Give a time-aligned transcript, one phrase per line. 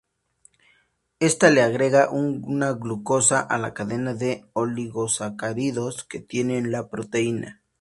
[1.19, 7.61] Esta le agrega una glucosa a la cadena de oligosacáridos que tiene la proteína.